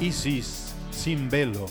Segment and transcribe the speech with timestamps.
[0.00, 1.66] Isis sin velo.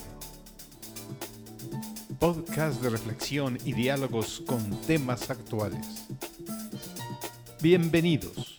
[2.20, 6.08] Podcast de reflexión y diálogos con temas actuales.
[7.62, 8.58] Bienvenidos.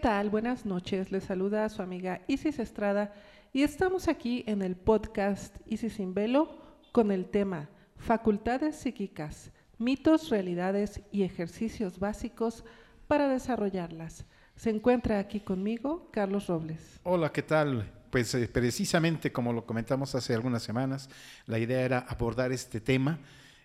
[0.00, 0.30] Tal?
[0.30, 1.10] Buenas noches.
[1.10, 3.12] Les saluda a su amiga Isis Estrada
[3.52, 6.56] y estamos aquí en el podcast Isis sin velo
[6.92, 12.64] con el tema Facultades psíquicas, mitos, realidades y ejercicios básicos
[13.08, 14.24] para desarrollarlas.
[14.54, 17.00] Se encuentra aquí conmigo Carlos Robles.
[17.02, 17.90] Hola, ¿qué tal?
[18.10, 21.10] Pues eh, precisamente como lo comentamos hace algunas semanas,
[21.46, 23.18] la idea era abordar este tema,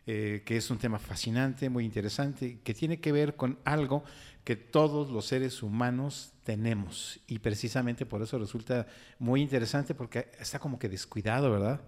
[0.08, 4.04] eh, que es un tema fascinante, muy interesante, que tiene que ver con algo
[4.44, 7.20] que todos los seres humanos tenemos.
[7.28, 8.88] Y precisamente por eso resulta
[9.20, 11.82] muy interesante porque está como que descuidado, ¿verdad?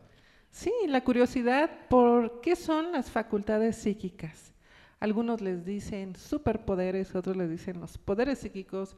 [0.51, 4.53] Sí, la curiosidad por qué son las facultades psíquicas.
[4.99, 8.95] Algunos les dicen superpoderes, otros les dicen los poderes psíquicos.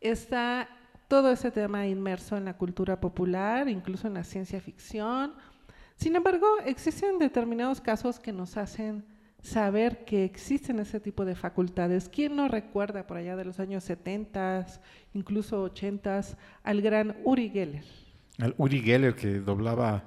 [0.00, 0.68] Está
[1.08, 5.34] todo ese tema inmerso en la cultura popular, incluso en la ciencia ficción.
[5.96, 9.04] Sin embargo, existen determinados casos que nos hacen
[9.42, 12.08] saber que existen ese tipo de facultades.
[12.08, 14.66] ¿Quién no recuerda por allá de los años 70,
[15.12, 16.22] incluso 80,
[16.62, 17.84] al gran Uri Geller?
[18.38, 20.04] Al Uri Geller que doblaba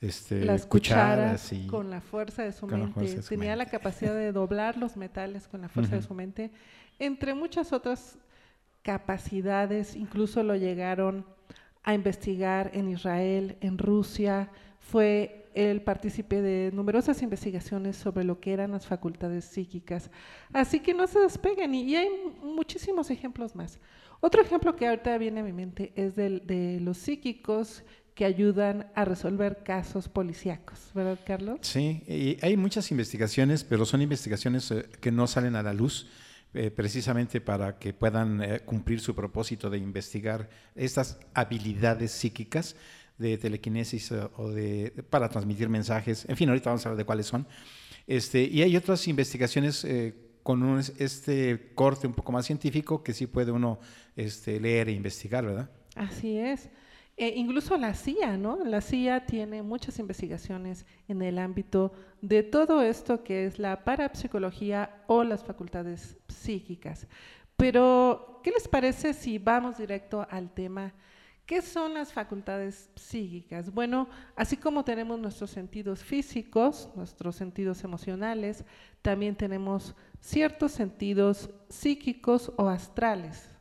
[0.00, 3.20] este, las cucharas, con la fuerza de su mente.
[3.28, 6.52] Tenía la capacidad de doblar los metales con la fuerza de su mente,
[7.00, 8.16] entre muchas otras
[8.82, 11.26] capacidades, incluso lo llegaron
[11.82, 18.52] a investigar en Israel, en Rusia, fue el partícipe de numerosas investigaciones sobre lo que
[18.52, 20.10] eran las facultades psíquicas.
[20.52, 22.08] Así que no se despeguen y, hay
[22.42, 23.80] muchísimos ejemplos más.
[24.20, 27.84] Otro ejemplo que ahorita viene a mi mente es de los psíquicos
[28.18, 31.60] que ayudan a resolver casos policíacos, ¿verdad, Carlos?
[31.62, 36.08] Sí, y hay muchas investigaciones, pero son investigaciones eh, que no salen a la luz.
[36.54, 42.74] Eh, precisamente para que puedan eh, cumplir su propósito de investigar estas habilidades psíquicas
[43.18, 46.24] de telequinesis o de para transmitir mensajes.
[46.28, 47.46] En fin, ahorita vamos a hablar de cuáles son.
[48.06, 49.84] Este, y hay otras investigaciones
[50.42, 53.80] con un, este corte un poco más científico que sí puede uno
[54.16, 55.70] este, leer e investigar, ¿verdad?
[55.94, 56.70] Así es.
[57.18, 58.64] E incluso la CIA, ¿no?
[58.64, 61.92] La CIA tiene muchas investigaciones en el ámbito
[62.22, 67.08] de todo esto que es la parapsicología o las facultades psíquicas.
[67.56, 70.94] Pero, ¿qué les parece si vamos directo al tema?
[71.48, 73.72] ¿Qué son las facultades psíquicas?
[73.72, 78.66] Bueno, así como tenemos nuestros sentidos físicos, nuestros sentidos emocionales,
[79.00, 83.57] también tenemos ciertos sentidos psíquicos o astrales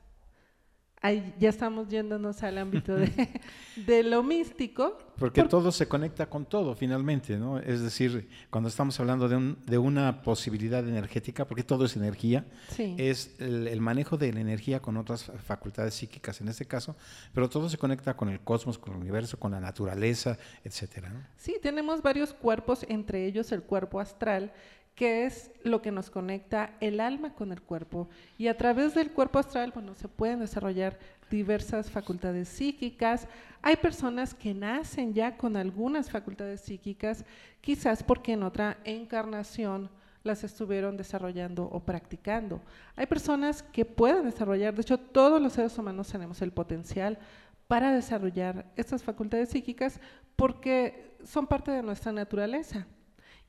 [1.13, 4.97] ya estamos yéndonos al ámbito de, lo místico.
[5.18, 7.59] Porque todo se conecta con todo finalmente, ¿no?
[7.59, 12.46] Es decir, cuando estamos hablando de, una posibilidad energética, porque todo es energía,
[12.78, 16.96] es el, manejo de la energía con otras facultades psíquicas en este caso,
[17.34, 21.29] pero todo se conecta con el cosmos, con el universo, con la naturaleza, etcétera.
[21.38, 24.51] Sí, tenemos varios cuerpos, entre ellos el cuerpo astral,
[24.97, 28.09] que es lo que nos conecta el alma con el cuerpo.
[28.35, 30.97] Y a través del cuerpo astral, bueno, se pueden desarrollar
[31.30, 33.28] diversas facultades psíquicas.
[33.62, 37.25] Hay personas que nacen ya con algunas facultades psíquicas,
[37.62, 39.91] quizás porque en otra encarnación
[40.24, 42.59] las estuvieron desarrollando o practicando.
[42.96, 47.19] Hay personas que pueden desarrollar, de hecho todos los seres humanos tenemos el potencial
[47.68, 50.00] para desarrollar estas facultades psíquicas
[50.35, 52.88] porque son parte de nuestra naturaleza.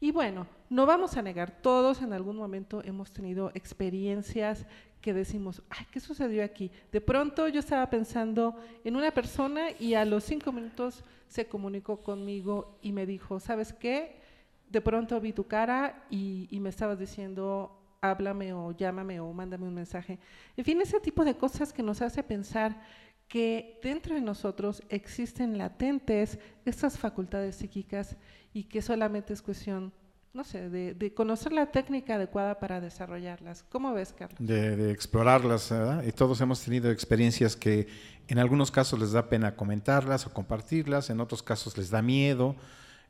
[0.01, 4.65] Y bueno, no vamos a negar, todos en algún momento hemos tenido experiencias
[5.01, 6.71] que decimos, ay, ¿qué sucedió aquí?
[6.93, 8.55] De pronto yo estaba pensando
[8.85, 13.73] en una persona y a los cinco minutos se comunicó conmigo y me dijo, ¿sabes
[13.73, 14.21] qué?
[14.71, 19.75] De pronto vi tu cara y, me estabas diciendo, háblame o llámame o mándame un
[19.75, 20.19] mensaje.
[20.57, 22.81] En fin, ese tipo de cosas que nos hace pensar
[23.29, 28.17] que dentro de nosotros existen latentes estas facultades psíquicas
[28.55, 29.93] y que solamente es cuestión,
[30.33, 33.65] no sé, de, conocer la técnica adecuada para desarrollarlas.
[33.69, 34.39] ¿Cómo ves, Carlos?
[34.41, 35.73] De, explorarlas.
[36.07, 37.87] Y todos hemos tenido experiencias que
[38.29, 42.57] en algunos casos les da pena comentarlas o compartirlas, en otros casos les da miedo.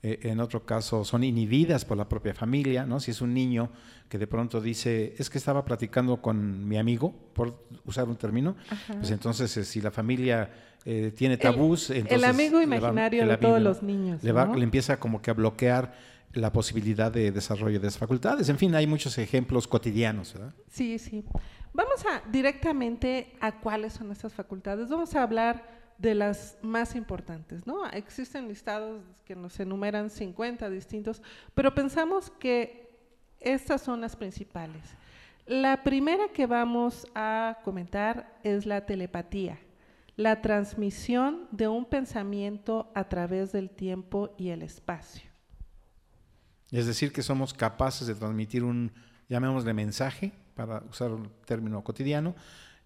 [0.01, 3.01] Eh, en otro caso son inhibidas por la propia familia, ¿no?
[3.01, 3.71] Si es un niño
[4.09, 8.55] que de pronto dice, es que estaba platicando con mi amigo, por usar un término,
[8.87, 10.51] pues entonces eh, si la familia
[10.85, 15.21] eh, tiene tabús, el, el amigo imaginario de todos los niños, le, le empieza como
[15.21, 15.93] que a bloquear
[16.33, 18.49] la posibilidad de desarrollo de esas facultades.
[18.49, 20.55] En fin, hay muchos ejemplos cotidianos, ¿verdad?
[20.69, 21.25] Sí, sí.
[21.73, 24.89] Vamos a directamente a cuáles son estas facultades.
[24.89, 27.85] Vamos a hablar de las más importantes, ¿no?
[27.91, 31.21] Existen listados que nos enumeran 50 distintos,
[31.55, 32.89] pero pensamos que
[33.41, 34.83] estas son las principales.
[35.47, 39.59] La primera que vamos a comentar es la telepatía,
[40.17, 45.29] la transmisión de un pensamiento a través del tiempo y el espacio.
[46.71, 48.93] Es decir, que somos capaces de transmitir un,
[49.29, 52.35] llamémosle mensaje, para usar un término cotidiano,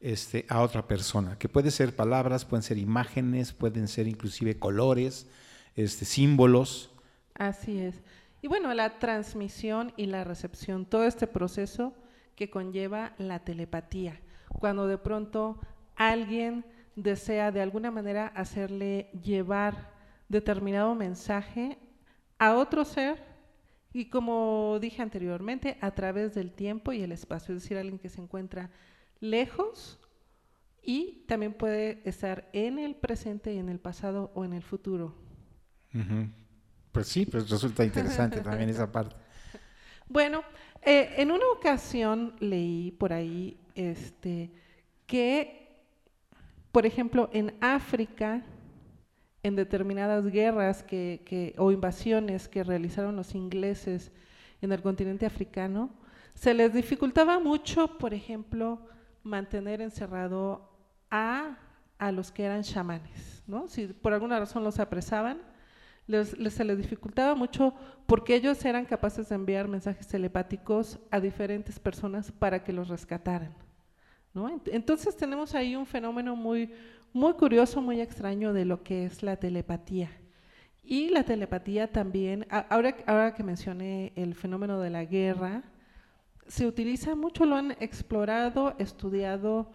[0.02, 5.28] este, a otra persona, que puede ser palabras, pueden ser imágenes, pueden ser inclusive colores,
[5.76, 6.90] este, símbolos.
[7.34, 8.02] Así es.
[8.43, 11.94] Y bueno, la transmisión y la recepción, todo este proceso
[12.34, 15.60] que conlleva la telepatía, cuando de pronto
[15.94, 16.64] alguien
[16.96, 19.93] desea de alguna manera hacerle llevar
[20.28, 21.78] determinado mensaje
[22.38, 23.32] a otro ser
[23.93, 28.08] y como dije anteriormente, a través del tiempo y el espacio, es decir, alguien que
[28.08, 28.70] se encuentra
[29.22, 29.98] lejos
[30.82, 35.14] y también puede estar en el presente en el pasado o en el futuro.
[36.90, 39.14] Pues sí, pues resulta interesante también esa parte.
[40.08, 40.42] Bueno,
[40.82, 44.50] eh, en una ocasión leí por ahí este,
[45.06, 45.84] que,
[46.72, 48.44] por ejemplo, en África,
[49.42, 54.10] en determinadas guerras que, o invasiones que realizaron los ingleses
[54.60, 55.90] en el continente africano,
[56.34, 58.80] se les dificultaba mucho, por ejemplo,
[59.22, 60.69] mantener encerrado
[61.10, 61.58] a,
[61.98, 63.69] a los que eran chamanes, ¿no?
[63.69, 65.40] Si por alguna razón los apresaban,
[66.06, 67.74] les, se les dificultaba mucho
[68.06, 73.54] porque ellos eran capaces de enviar mensajes telepáticos a diferentes personas para que los rescataran.
[74.34, 74.50] ¿no?
[74.66, 76.72] Entonces tenemos ahí un fenómeno muy,
[77.12, 80.10] muy curioso, muy extraño de lo que es la telepatía.
[80.82, 85.62] Y la telepatía también, ahora, ahora que mencioné el fenómeno de la guerra,
[86.46, 89.70] se utiliza mucho, lo han explorado, estudiado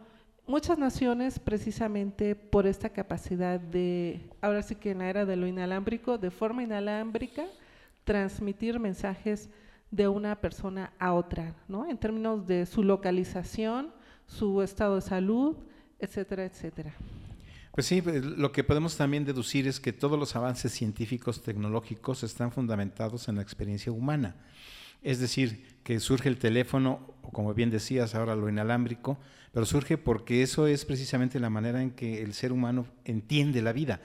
[0.47, 5.47] muchas naciones precisamente por esta capacidad de, ahora sí que en la era de lo
[5.47, 7.45] inalámbrico, de forma inalámbrica,
[8.03, 9.49] transmitir mensajes
[9.91, 11.85] de una persona a otra, ¿no?
[11.89, 13.91] En términos de su localización,
[14.25, 15.57] su estado de salud,
[15.99, 16.93] etcétera, etcétera.
[17.71, 22.23] Pues sí, pues, lo que podemos también deducir es que todos los avances científicos tecnológicos
[22.23, 24.35] están fundamentados en la experiencia humana.
[25.07, 29.17] Es decir, que surge el teléfono, o como bien decías ahora lo inalámbrico,
[29.53, 33.71] pero surge porque eso es precisamente la manera en que el ser humano entiende la
[33.71, 34.01] vida.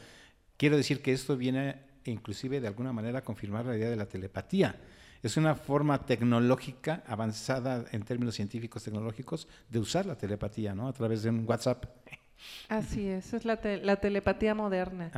[0.56, 4.06] Quiero decir que esto viene inclusive de alguna manera a confirmar la idea de la
[4.06, 4.76] telepatía.
[5.24, 10.86] Es una forma tecnológica avanzada en términos científicos tecnológicos de usar la telepatía, ¿no?
[10.86, 11.84] A través de un WhatsApp.
[12.68, 15.10] Así es, es la, la telepatía moderna.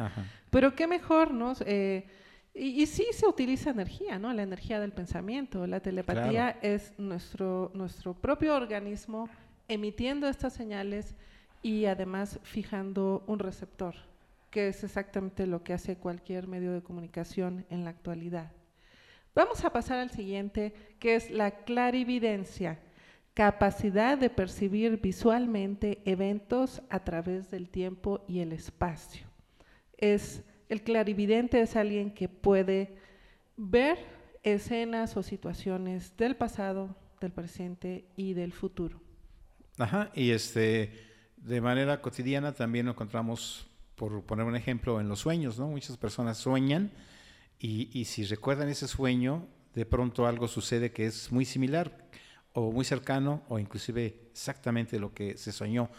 [0.48, 1.52] Pero qué mejor, ¿no?
[1.66, 2.06] Eh,
[2.54, 4.32] y, sí se utiliza energía, ¿no?
[4.32, 5.66] La energía del pensamiento.
[5.66, 9.28] La telepatía es nuestro, nuestro propio organismo
[9.66, 11.16] emitiendo estas señales
[11.62, 13.96] y además fijando un receptor,
[14.50, 18.52] que es exactamente lo que hace cualquier medio de comunicación en la actualidad.
[19.34, 22.78] Vamos a pasar al siguiente, que es la clarividencia,
[23.34, 29.26] capacidad de percibir visualmente eventos a través del tiempo y el espacio.
[29.96, 32.96] Es el clarividente es alguien que puede
[33.56, 33.98] ver
[34.42, 39.00] escenas o situaciones del pasado, del presente y del futuro.
[39.78, 40.92] Ajá, y este,
[41.36, 43.66] de manera cotidiana también lo encontramos,
[43.96, 45.68] por poner un ejemplo, en los sueños, ¿no?
[45.68, 46.90] Muchas personas sueñan
[47.58, 52.06] y, y si recuerdan ese sueño, de pronto algo sucede que es muy similar
[52.52, 55.90] o muy cercano o inclusive exactamente lo que se soñó,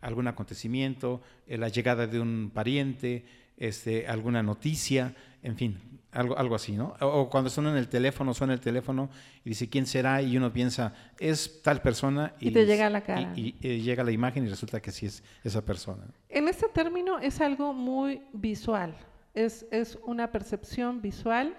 [0.00, 3.24] algún acontecimiento, eh, la llegada de un pariente,
[3.56, 5.78] este, alguna noticia, en fin,
[6.14, 6.94] algo, algo así, ¿no?
[7.00, 9.10] O, cuando suena en el teléfono, suena el teléfono
[9.44, 10.22] y dice, ¿quién será?
[10.22, 12.34] Y uno piensa, es tal persona.
[12.40, 13.32] Y, te llega a la cara.
[13.34, 16.04] Y, llega la imagen y resulta que sí es esa persona.
[16.28, 18.94] En este término es algo muy visual,
[19.34, 21.56] es, es una percepción visual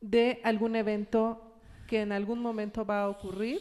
[0.00, 1.52] de algún evento
[1.86, 3.60] que en algún momento va a ocurrir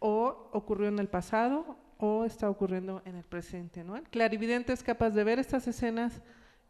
[0.00, 3.96] o ocurrió en el pasado o está ocurriendo en el presente, ¿no?
[3.96, 6.20] El clarividente es capaz de ver estas escenas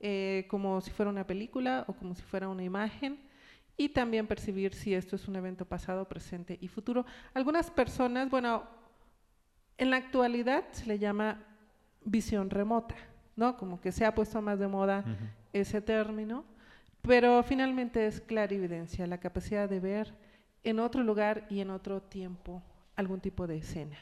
[0.01, 3.19] eh, como si fuera una película o como si fuera una imagen
[3.77, 7.05] y también percibir si esto es un evento pasado, presente y futuro.
[7.33, 8.65] Algunas personas, bueno,
[9.79, 11.43] en la actualidad se le llama
[12.05, 12.95] visión remota,
[13.37, 13.57] ¿no?
[13.57, 15.05] Como que se ha puesto más de moda
[15.53, 16.45] ese término,
[17.03, 20.15] pero finalmente es clarividencia, la capacidad de ver
[20.63, 22.63] en otro lugar y en otro tiempo
[22.97, 23.99] algún tipo de escena.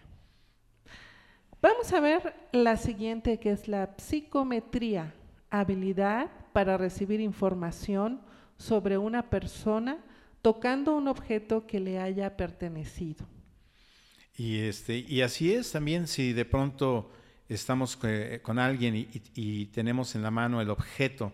[1.61, 5.15] Vamos a ver la siguiente, que es la psicometría
[5.53, 8.21] habilidad para recibir información
[8.57, 9.99] sobre una persona
[10.41, 13.27] tocando un objeto que le haya pertenecido.
[14.37, 17.13] Y, este, y así es también si de pronto
[17.49, 21.33] estamos eh, con alguien y, tenemos en la mano el objeto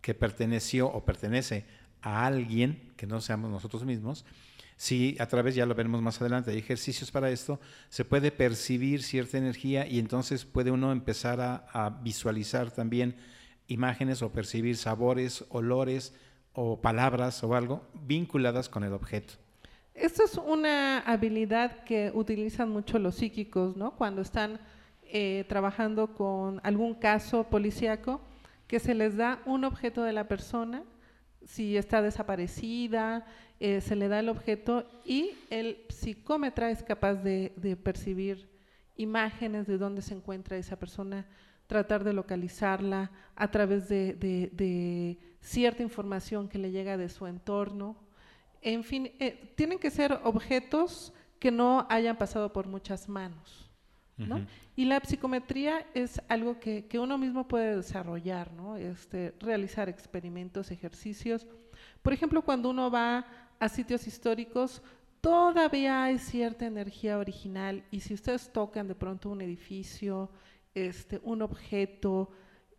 [0.00, 1.64] que perteneció o pertenece
[2.02, 4.24] a alguien, que no seamos nosotros mismos,
[4.76, 9.02] si a través, ya lo veremos más adelante, hay ejercicios para esto, se puede percibir
[9.02, 13.16] cierta energía y entonces puede uno empezar a, visualizar también
[13.68, 16.14] imágenes o percibir sabores, olores
[16.52, 19.34] o palabras o algo vinculadas con el objeto.
[19.94, 23.96] Esto es una habilidad que utilizan mucho los psíquicos, ¿no?
[23.96, 24.60] Cuando están
[25.04, 28.20] eh, trabajando con algún caso policíaco,
[28.66, 30.82] que se les da un objeto de la persona,
[31.44, 33.24] si está desaparecida,
[33.60, 38.50] eh, se le da el objeto y el psicómetra es capaz de, percibir
[38.96, 41.26] imágenes de dónde se encuentra esa persona,
[41.66, 47.96] tratar de localizarla a través de, cierta información que le llega de su entorno.
[48.62, 53.70] En fin, eh, tienen que ser objetos que no hayan pasado por muchas manos.
[54.74, 58.76] Y la psicometría es algo que, uno mismo puede desarrollar, ¿no?
[58.76, 61.46] este, realizar experimentos, ejercicios.
[62.02, 63.26] Por ejemplo, cuando uno va
[63.58, 64.82] a sitios históricos,
[65.20, 70.30] todavía hay cierta energía original y si ustedes tocan de pronto un edificio,
[70.76, 72.30] este, un objeto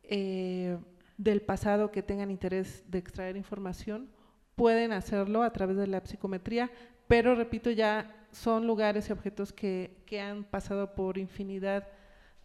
[0.04, 0.78] eh,
[1.18, 4.10] del pasado que tengan interés de extraer información,
[4.56, 6.72] pueden hacerlo a través de la psicometría,
[7.08, 11.88] pero repito, ya son lugares y objetos que, que han pasado por infinidad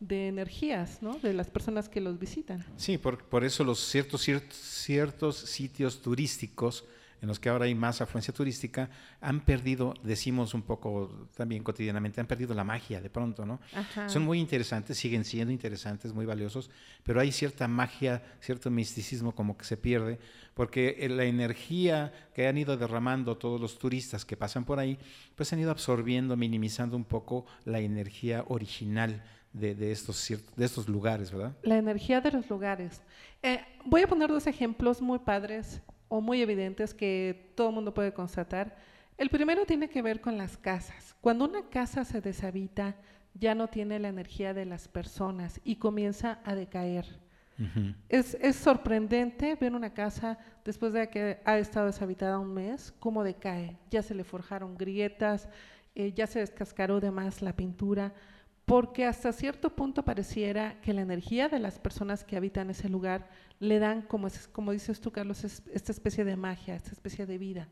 [0.01, 1.19] de energías, ¿no?
[1.19, 2.65] De las personas que los visitan.
[2.77, 6.85] Sí, por, por eso los ciertos, ciertos, ciertos sitios turísticos
[7.23, 12.21] en los que ahora hay más afluencia turística, han perdido, decimos un poco también cotidianamente,
[12.21, 13.61] han perdido la magia de pronto, ¿no?
[14.09, 16.69] Son muy interesantes, siguen siendo interesantes, muy valiosos,
[17.05, 20.19] pero hay cierta magia, cierto misticismo como que se pierde,
[20.55, 24.99] porque la energía que han ido derramando todos los turistas que pasan por ahí,
[25.37, 31.31] pues han ido absorbiendo, minimizando un poco la energía original de, estos, de estos lugares,
[31.31, 31.57] ¿verdad?
[31.63, 33.01] La energía de los lugares.
[33.43, 35.81] Eh, voy a poner dos ejemplos muy padres
[36.13, 38.77] o muy evidentes que todo el mundo puede constatar.
[39.17, 41.17] El primero tiene que ver con las casas.
[41.23, 42.97] Cuando una casa se deshabita,
[43.33, 47.07] ya no tiene la energía de las personas y comienza a decaer.
[48.11, 53.79] es, sorprendente ver una casa después de que ha estado deshabitada un mes, cómo decae.
[53.91, 55.49] Ya se le forjaron grietas,
[55.95, 58.13] eh, ya se descascaró de más la pintura,
[58.73, 63.29] porque hasta cierto punto pareciera que la energía de las personas que habitan ese lugar
[63.61, 67.69] le dan, como, como dices tú, Carlos, esta especie de magia, esta especie de vida.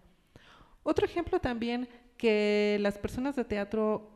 [0.82, 1.88] Otro ejemplo también
[2.18, 4.10] que las personas de teatro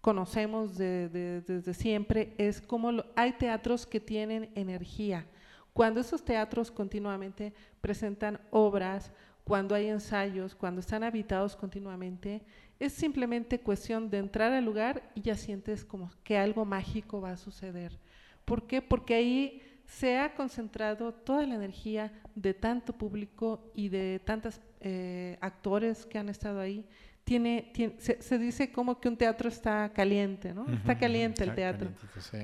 [0.00, 5.26] conocemos desde siempre es cómo hay teatros que tienen energía.
[5.72, 9.10] Cuando esos teatros continuamente presentan obras,
[9.42, 12.40] cuando hay ensayos, cuando están habitados continuamente,
[12.80, 17.32] es simplemente cuestión de entrar al lugar y ya sientes como que algo mágico va
[17.32, 17.98] a suceder.
[18.44, 18.82] ¿Por qué?
[18.82, 25.38] Porque ahí se ha concentrado toda la energía de tanto público y de tantos eh,
[25.40, 26.84] actores que han estado ahí.
[27.24, 30.66] Tiene, se, dice como que un teatro está caliente, ¿no?
[30.70, 31.90] está caliente el teatro,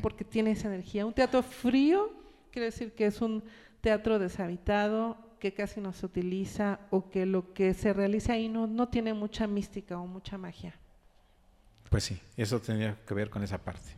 [0.01, 1.05] porque tiene esa energía.
[1.05, 2.11] Un teatro frío
[2.51, 3.43] quiere decir que es un
[3.83, 8.69] teatro deshabitado, que casi no se utiliza o que lo que se realiza ahí no,
[8.69, 10.75] no tiene mucha mística o mucha magia.
[11.89, 13.91] Pues sí, eso tenía que ver con esa parte.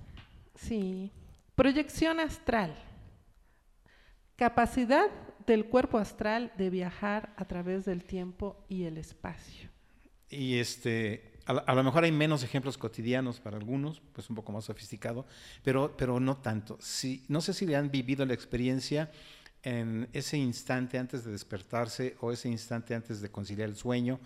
[0.55, 1.13] Sí.
[1.55, 2.75] Proyección astral.
[4.37, 5.11] Capacidad
[5.47, 9.69] del cuerpo astral de viajar a través del tiempo y el espacio.
[10.31, 14.65] Y este, a, lo mejor hay menos ejemplos cotidianos para algunos, pues un poco más
[14.65, 15.27] sofisticado,
[15.63, 16.79] pero, pero no tanto.
[16.81, 19.11] Si, no sé si le han vivido la experiencia
[19.63, 24.19] en ese instante antes de despertarse o ese instante antes de conciliar el sueño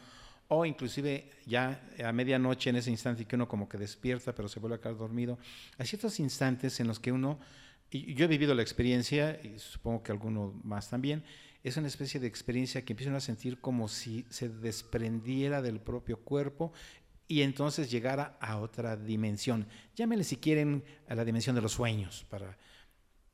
[0.49, 4.61] o inclusive ya a medianoche en ese instante que uno como que despierta pero se
[4.61, 5.39] vuelve a quedar dormido.
[5.79, 7.39] Hay ciertos instantes en los que uno,
[7.91, 11.25] y yo he vivido la experiencia y supongo que alguno más también,
[11.65, 16.21] es una especie de experiencia que empiezan a sentir como si se desprendiera del propio
[16.21, 16.73] cuerpo
[17.27, 19.67] y entonces llegara a otra dimensión.
[19.97, 22.57] Llámenle si quieren a la dimensión de los sueños para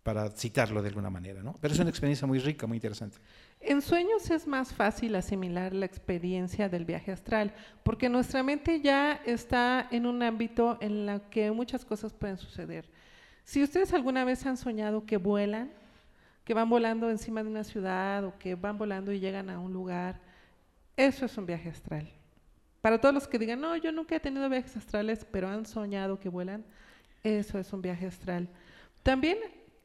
[0.03, 1.55] para citarlo de alguna manera, ¿no?
[1.61, 3.19] Pero es una experiencia muy rica, muy interesante.
[3.61, 7.55] En sueños es más fácil asimilar la experiencia del viaje astral,
[7.85, 12.89] porque nuestra mente ya está en un ámbito en el que muchas cosas pueden suceder.
[13.45, 15.71] Si ustedes alguna vez han soñado que vuelan,
[16.45, 19.73] que van volando encima de una ciudad o que van volando y llegan a un
[19.73, 20.21] lugar,
[20.97, 22.11] eso es un viaje astral.
[22.81, 26.19] Para todos los que digan, no, yo nunca he tenido viajes astrales, pero han soñado
[26.19, 26.65] que vuelan,
[27.23, 28.49] eso es un viaje astral.
[29.05, 29.39] También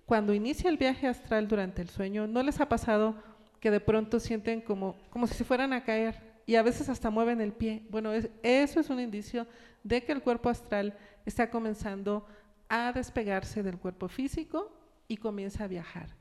[0.08, 3.14] cuando inicia el viaje astral durante el sueño, ¿no les ha pasado
[3.60, 7.10] que de pronto sienten como, como si se fueran a caer y a veces hasta
[7.10, 7.86] mueven el pie?
[7.90, 9.46] Bueno, eso es un indicio
[9.84, 12.26] de que el cuerpo astral está comenzando
[12.70, 14.72] a despegarse del cuerpo físico
[15.10, 16.16] y comienza a viajar.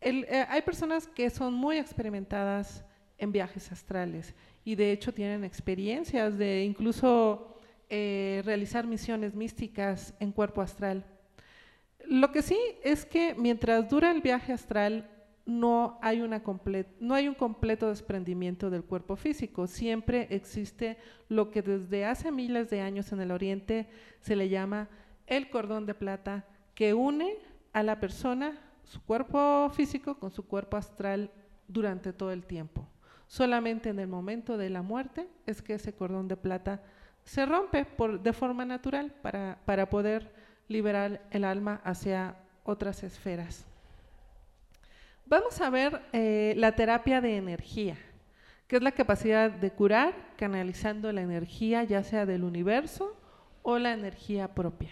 [0.00, 2.84] Eh, hay personas que son muy experimentadas
[3.18, 10.30] en viajes astrales y de hecho tienen experiencias de incluso eh, realizar misiones místicas en
[10.30, 11.04] cuerpo astral.
[12.06, 15.08] Lo que sí es que mientras dura el viaje astral
[15.46, 16.42] no hay, una
[17.00, 20.96] no hay un completo desprendimiento del cuerpo físico, siempre existe
[21.28, 23.88] lo que desde hace miles de años en el Oriente
[24.20, 24.88] se le llama
[25.26, 27.36] el cordón de plata que une
[27.72, 31.30] a la persona, su cuerpo físico con su cuerpo astral
[31.68, 32.86] durante todo el tiempo.
[33.26, 36.82] Solamente en el momento de la muerte es que ese cordón de plata
[37.22, 40.32] se rompe por, de forma natural para, para poder
[40.70, 43.66] liberar el alma hacia otras esferas.
[45.26, 47.98] Vamos a ver eh, la terapia de energía,
[48.66, 53.16] que es la capacidad de curar canalizando la energía ya sea del universo
[53.62, 54.90] o la energía propia.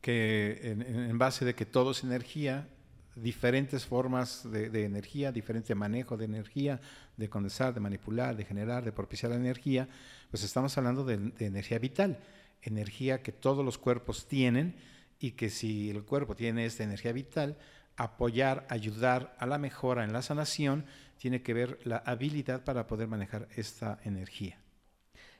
[0.00, 2.66] Que en, base de que todo es energía,
[3.14, 6.80] diferentes formas de, energía, diferente manejo de energía,
[7.16, 9.88] de condensar, de manipular, de generar, de propiciar la energía,
[10.30, 12.18] pues estamos hablando de, energía vital,
[12.62, 14.76] energía que todos los cuerpos tienen
[15.18, 17.56] y que si el cuerpo tiene esta energía vital,
[17.96, 20.84] apoyar, ayudar a la mejora en la sanación,
[21.18, 24.58] tiene que ver la habilidad para poder manejar esta energía.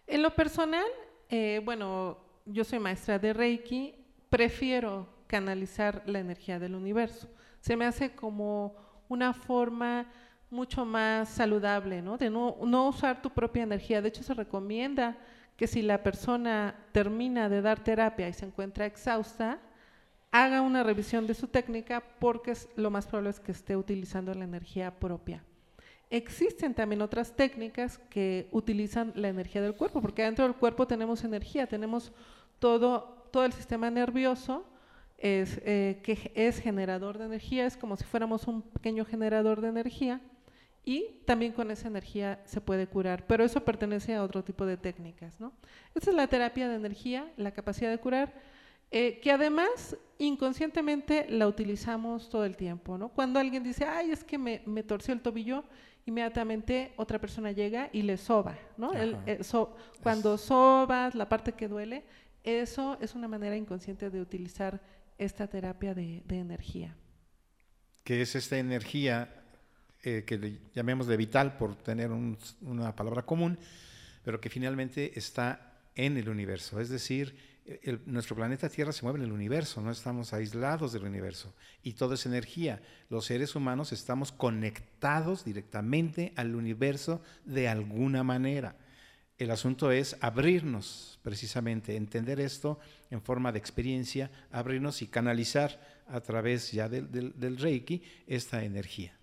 [0.06, 0.87] En lo personal,
[1.28, 3.94] eh, bueno, yo soy maestra de Reiki,
[4.30, 7.28] prefiero canalizar la energía del universo.
[7.61, 8.76] Se me hace como
[9.08, 10.11] una forma
[10.50, 12.16] mucho más saludable, ¿no?
[12.16, 14.00] De no, no usar tu propia energía.
[14.00, 15.18] De hecho, se recomienda
[15.56, 19.58] que si la persona termina de dar terapia y se encuentra exhausta,
[20.30, 24.44] haga una revisión de su técnica porque lo más probable es que esté utilizando la
[24.44, 25.42] energía propia.
[26.10, 31.25] Existen también otras técnicas que utilizan la energía del cuerpo, porque dentro del cuerpo tenemos
[31.25, 32.12] energía, tenemos
[32.58, 34.64] todo, todo el sistema nervioso,
[35.18, 40.20] eh, que es generador de energía, es como si fuéramos un pequeño generador de energía
[40.86, 44.78] y también con esa energía se puede curar, pero eso pertenece a otro tipo de
[44.78, 45.38] técnicas.
[45.38, 45.52] ¿no?
[45.94, 48.32] Esta es la terapia de energía, la capacidad de curar
[48.92, 53.08] eh, que además inconscientemente la utilizamos todo el tiempo, ¿no?
[53.08, 55.64] Cuando alguien dice, ay, es que me, torció el tobillo,
[56.06, 58.92] inmediatamente otra persona llega y le soba, ¿no?
[58.94, 59.40] Eh,
[60.02, 62.04] cuando sobas la parte que duele,
[62.44, 64.80] eso es una manera inconsciente de utilizar
[65.18, 66.94] esta terapia de, energía.
[68.04, 69.35] ¿Qué es esta energía
[70.08, 73.58] eh, que le llamemos de vital por tener una palabra común,
[74.25, 77.34] pero que finalmente está en el universo, es decir,
[78.04, 82.14] nuestro planeta Tierra se mueve en el universo, no estamos aislados del universo y todo
[82.14, 82.80] es energía.
[83.08, 88.76] Los seres humanos estamos conectados directamente al universo de alguna manera.
[89.38, 92.78] El asunto es abrirnos, precisamente, entender esto
[93.10, 99.15] en forma de experiencia, abrirnos y canalizar a través ya del Reiki esta energía.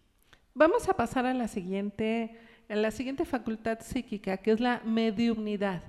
[0.54, 2.38] Vamos a pasar a la siguiente,
[2.70, 5.82] a la siguiente facultad psíquica, que es la mediumnidad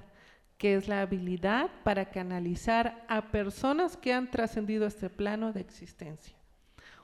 [0.58, 6.36] que es la habilidad para canalizar a personas que han trascendido este plano de existencia.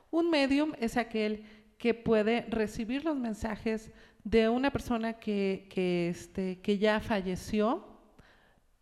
[0.09, 1.43] Un medium es aquel
[1.77, 3.91] que puede recibir los mensajes
[4.23, 5.67] de una persona que,
[6.09, 7.87] este, que ya falleció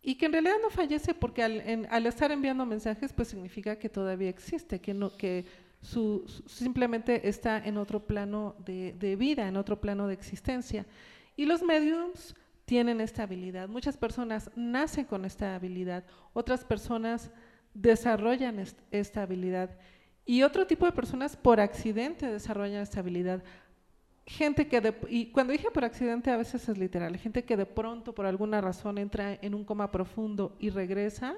[0.02, 4.28] y que en realidad no fallece porque al, estar enviando mensajes pues significa que todavía
[4.28, 5.44] existe, que, no, que
[5.80, 10.86] su, simplemente está en otro plano de, de vida, en otro plano de existencia.
[11.36, 13.68] Y los mediums tienen esta habilidad.
[13.68, 17.30] Muchas personas nacen con esta habilidad, otras personas
[17.74, 19.70] desarrollan esta habilidad
[20.24, 23.42] y otro tipo de personas por accidente desarrollan esta habilidad.
[24.26, 28.14] Gente que, y cuando dije por accidente a veces es literal, gente que de pronto
[28.14, 31.34] por alguna razón entra en un coma profundo y regresa,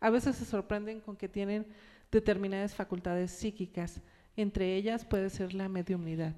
[0.00, 1.66] a veces se sorprenden con que tienen
[2.14, 4.00] determinadas facultades psíquicas.
[4.36, 6.34] Entre ellas puede ser la mediumnidad.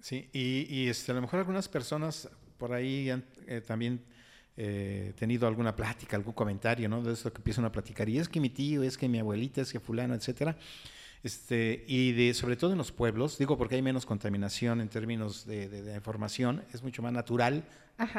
[0.00, 4.00] Sí, y, y este, a lo mejor algunas personas por ahí han eh, también
[4.56, 7.02] eh, tenido alguna plática, algún comentario, ¿no?
[7.02, 8.08] De eso que empiezan a platicar.
[8.08, 10.56] Y es que mi tío, es que mi abuelita, es que fulano, etcétera.
[11.22, 15.44] Este, y de, sobre todo en los pueblos, digo porque hay menos contaminación en términos
[15.46, 17.64] de, información, es mucho más natural,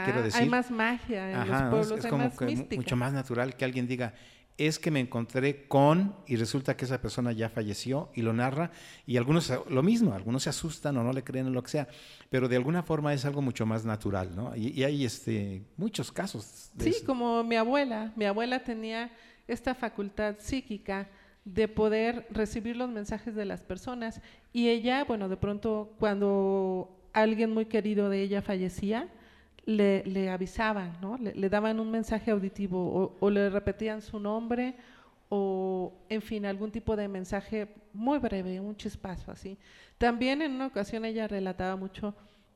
[0.03, 0.41] quiero decir.
[0.41, 2.31] Hay más magia en los pueblos, es, como
[2.75, 4.13] mucho más natural que alguien diga,
[4.57, 8.71] es que me encontré con y resulta que esa persona ya falleció y lo narra
[9.05, 11.87] y algunos lo mismo, algunos se asustan o no le creen en lo que sea,
[12.29, 14.55] pero de alguna forma es algo mucho más natural, ¿no?
[14.55, 16.71] Y, hay este, muchos casos.
[16.79, 19.11] sí, como mi abuela, mi abuela tenía
[19.47, 21.07] esta facultad psíquica
[21.45, 24.21] de poder recibir los mensajes de las personas
[24.53, 29.07] y ella, bueno, de pronto cuando alguien muy querido de ella fallecía,
[29.67, 31.17] le, avisaban, ¿no?
[31.17, 34.75] le, daban un mensaje auditivo o, le repetían su nombre
[35.27, 39.57] o, en fin, algún tipo de mensaje muy breve, un chispazo así.
[39.97, 42.15] También en una ocasión ella relataba mucho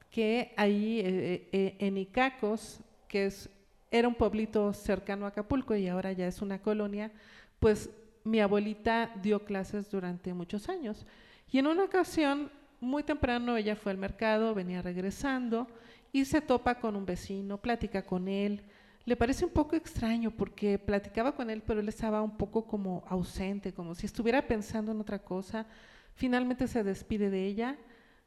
[0.09, 3.49] que ahí eh, eh, eh, en Icacos, que es,
[3.91, 7.11] era un pueblito cercano a Acapulco y ahora ya es una colonia,
[7.59, 7.89] pues
[8.23, 11.05] mi abuelita dio clases durante muchos años.
[11.51, 15.67] Y en una ocasión, muy temprano, ella fue al mercado, venía regresando
[16.11, 18.63] y se topa con un vecino, platica con él.
[19.05, 23.03] Le parece un poco extraño porque platicaba con él, pero él estaba un poco como
[23.07, 25.65] ausente, como si estuviera pensando en otra cosa.
[26.13, 27.77] Finalmente se despide de ella,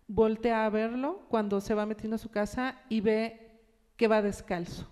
[0.09, 3.61] voltea a verlo cuando se va metiendo a su casa y ve
[3.97, 4.89] que va descalzo.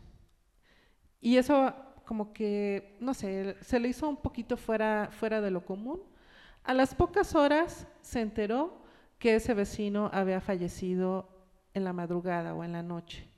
[1.21, 1.75] Y eso
[2.05, 6.03] como que, no sé, se le hizo un poquito fuera, fuera de lo común.
[6.65, 8.83] A las pocas horas se enteró
[9.19, 11.29] que ese vecino había fallecido
[11.75, 13.29] en la madrugada o en la noche.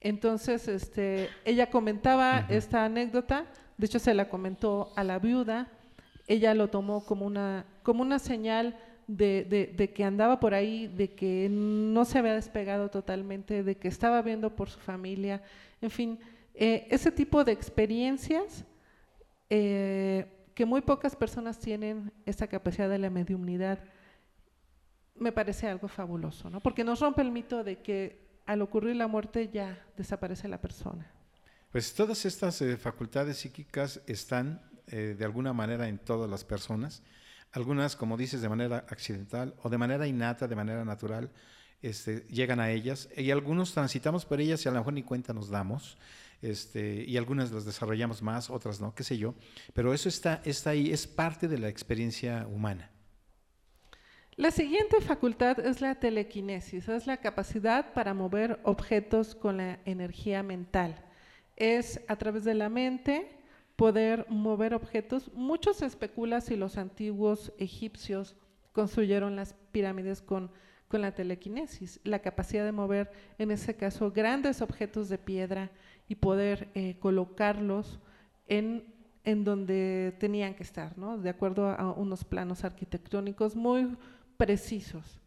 [0.00, 3.46] Entonces, este, ella comentaba esta anécdota,
[3.76, 5.68] de hecho se la comentó a la viuda,
[6.26, 11.14] ella lo tomó como una, como una señal de, de, que andaba por ahí, de
[11.14, 15.42] que no se había despegado totalmente, de que estaba viendo por su familia,
[15.80, 16.18] en fin,
[16.54, 18.64] eh, ese tipo de experiencias
[19.48, 23.78] eh, que muy pocas personas tienen esa capacidad de la mediumnidad,
[25.20, 26.60] me parece algo fabuloso, ¿no?
[26.60, 31.10] Porque nos rompe el mito de que al ocurrir la muerte ya desaparece la persona.
[31.70, 37.02] Pues todas estas eh, facultades psíquicas están eh, de alguna manera en todas las personas,
[37.52, 41.30] algunas, como dices, de manera accidental o de manera innata, de manera natural,
[41.82, 45.32] este, llegan a ellas y algunos transitamos por ellas y a lo mejor ni cuenta
[45.32, 45.98] nos damos.
[46.40, 49.34] Este, y algunas las desarrollamos más, otras no, qué sé yo,
[49.74, 52.92] pero eso está, está ahí, es parte de la experiencia humana.
[54.38, 60.44] La siguiente facultad es la telequinesis, es la capacidad para mover objetos con la energía
[60.44, 60.94] mental.
[61.56, 63.32] Es a través de la mente
[63.74, 65.32] poder mover objetos.
[65.34, 68.36] Muchos especulan si los antiguos egipcios
[68.70, 70.52] construyeron las pirámides con,
[70.86, 75.72] con la telequinesis, la capacidad de mover, en ese caso, grandes objetos de piedra
[76.06, 77.98] y poder eh, colocarlos
[78.46, 78.84] en,
[79.24, 81.18] en donde tenían que estar, ¿no?
[81.18, 83.96] de acuerdo a unos planos arquitectónicos muy
[84.38, 85.20] precisos.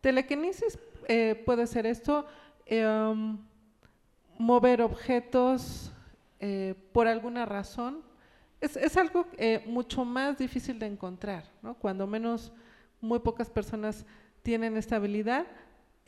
[0.00, 2.26] Telequinesis eh, puede ser esto,
[2.64, 3.38] em,
[4.38, 5.92] mover objetos
[6.40, 8.02] eh, por alguna razón.
[8.60, 11.74] Es, algo eh, mucho más difícil de encontrar, ¿no?
[11.74, 12.50] cuando menos
[13.00, 14.04] muy pocas personas
[14.42, 15.46] tienen esta habilidad.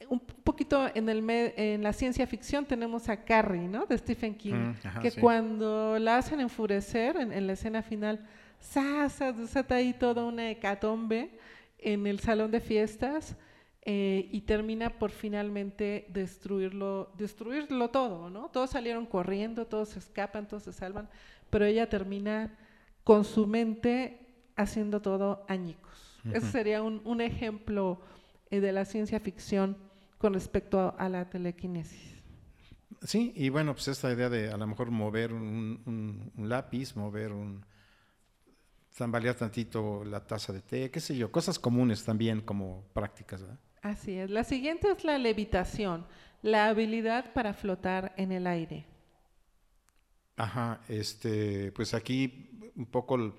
[0.08, 3.84] Un poquito en, el en la ciencia ficción tenemos a Carrie, ¿no?
[3.84, 8.24] De Stephen King, mm, que cuando la hacen enfurecer en, la escena final,
[8.62, 9.32] ¡zasa!
[9.32, 11.30] desata ahí toda una hecatombe
[11.78, 13.36] en el salón de fiestas
[13.82, 18.50] eh, y termina por finalmente destruirlo, destruirlo todo, ¿no?
[18.50, 21.08] Todos salieron corriendo, todos se escapan, todos se salvan,
[21.48, 22.56] pero ella termina
[23.04, 24.18] con su mente
[24.56, 26.20] haciendo todo añicos.
[26.32, 28.02] Ese sería un, ejemplo
[28.50, 29.78] eh, de la ciencia ficción
[30.18, 32.22] con respecto a, la telequinesis.
[33.00, 37.64] Sí, y bueno, pues esta idea de a lo mejor mover un lápiz, mover un,
[38.98, 43.40] tambalear tantito la taza de té, qué sé yo, cosas comunes también como prácticas.
[43.40, 43.58] ¿verdad?
[43.80, 44.28] Así es.
[44.28, 46.04] La siguiente es la levitación,
[46.42, 48.84] la habilidad para flotar en el aire.
[50.36, 53.34] Ajá, este, pues aquí un poco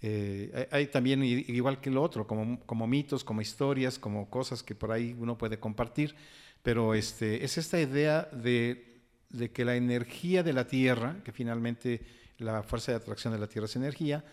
[0.00, 4.74] eh, hay, también, igual que lo otro, como, como mitos, como historias, como cosas que
[4.74, 6.14] por ahí uno puede compartir,
[6.62, 12.00] pero este, es esta idea de, de que la energía de la Tierra, que finalmente
[12.38, 14.24] la fuerza de atracción de la Tierra es energía,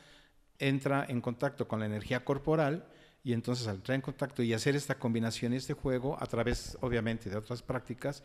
[0.60, 2.86] entra en contacto con la energía corporal
[3.24, 7.30] y entonces al entrar en contacto y hacer esta combinación, este juego, a través obviamente
[7.30, 8.24] de otras prácticas,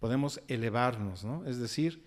[0.00, 1.44] podemos elevarnos, ¿no?
[1.46, 2.02] Es decir,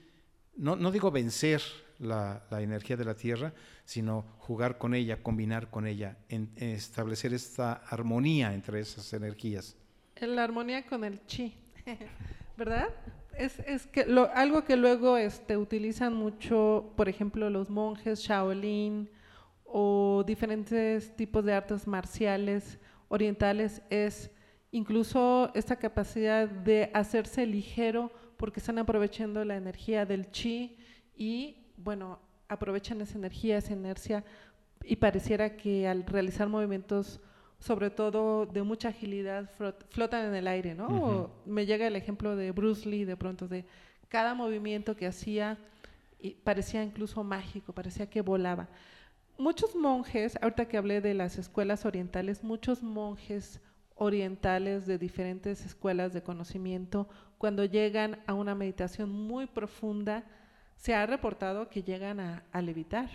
[0.55, 1.61] no, no digo vencer
[1.99, 3.53] la, energía de la Tierra,
[3.85, 6.17] sino jugar con ella, combinar con ella,
[6.57, 9.77] establecer esta armonía entre esas energías.
[10.19, 11.55] La armonía con el chi,
[12.57, 12.89] ¿verdad?
[13.37, 14.01] Es, es que
[14.33, 19.09] algo que luego este, utilizan mucho, por ejemplo, los monjes Shaolin,
[19.77, 24.31] o diferentes tipos de artes marciales orientales es
[24.71, 30.77] incluso esta capacidad de hacerse ligero porque están aprovechando la energía del chi
[31.17, 34.23] y, bueno, aprovechan esa energía, esa inercia
[34.85, 37.19] y pareciera que al realizar movimientos,
[37.59, 39.51] sobre todo de mucha agilidad,
[39.89, 41.31] flotan en el aire, ¿no?
[41.45, 43.65] me llega el ejemplo de Bruce Lee de pronto, de
[44.07, 45.57] cada movimiento que hacía
[46.17, 48.69] y parecía incluso mágico, parecía que volaba
[49.37, 53.61] muchos monjes, ahorita que hablé de las escuelas orientales, muchos monjes
[53.95, 60.23] orientales de diferentes escuelas de conocimiento, cuando llegan a una meditación muy profunda,
[60.77, 63.09] se ha reportado que llegan a, levitar.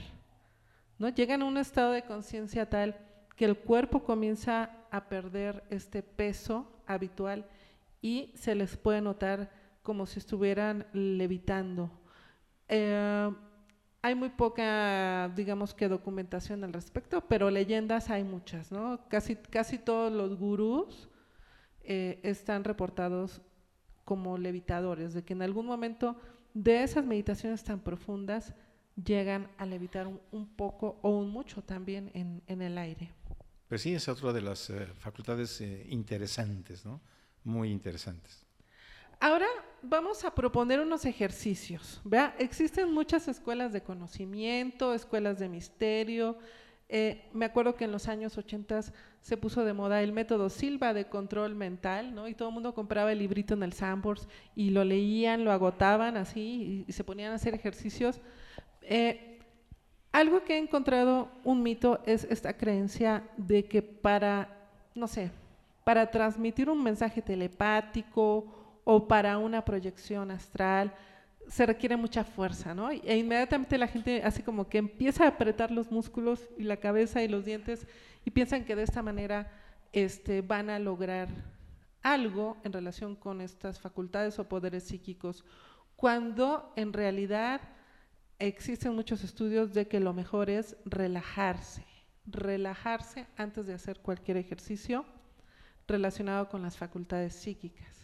[0.99, 1.09] ¿no?
[1.09, 2.97] Llegan a un estado de conciencia tal
[3.37, 7.47] que el cuerpo comienza a perder este peso habitual
[8.03, 9.51] y se les puede notar
[9.83, 11.91] como si estuvieran levitando.
[12.69, 13.31] Eh,
[14.03, 19.07] hay muy poca, digamos que documentación al respecto, pero leyendas hay muchas, ¿no?
[19.09, 21.09] Casi, casi todos los gurús
[21.83, 23.43] eh, están reportados
[24.05, 26.17] como levitadores, de que en algún momento
[26.55, 28.55] de esas meditaciones tan profundas
[28.97, 33.13] llegan a levitar un, poco o un mucho también en, el aire.
[33.69, 37.01] Pues sí, es otra de las eh, facultades eh, interesantes, ¿no?
[37.45, 38.45] Muy interesantes.
[39.21, 39.47] Ahora
[39.83, 42.01] vamos a proponer unos ejercicios.
[42.05, 42.35] ¿vea?
[42.39, 46.39] Existen muchas escuelas de conocimiento, escuelas de misterio.
[46.89, 48.81] Eh, me acuerdo que en los años 80
[49.21, 52.27] se puso de moda el método Silva de control mental, ¿no?
[52.27, 56.17] Y todo el mundo compraba el librito en el Sandbox y lo leían, lo agotaban
[56.17, 58.21] así y, se ponían a hacer ejercicios.
[58.83, 59.39] Eh,
[60.11, 64.49] algo que he encontrado un mito es esta creencia de que para,
[64.95, 65.31] no sé,
[65.85, 70.95] para transmitir un mensaje telepático o para una proyección astral,
[71.49, 72.91] se requiere mucha fuerza, ¿no?
[72.91, 77.23] E inmediatamente la gente así como que empieza a apretar los músculos y la cabeza
[77.23, 77.87] y los dientes
[78.25, 79.51] y piensan que de esta manera
[79.93, 81.29] este, van a lograr
[82.03, 85.45] algo en relación con estas facultades o poderes psíquicos,
[85.97, 87.61] cuando en realidad
[88.39, 91.85] existen muchos estudios de que lo mejor es relajarse,
[92.27, 95.05] relajarse antes de hacer cualquier ejercicio
[95.87, 98.00] relacionado con las facultades psíquicas.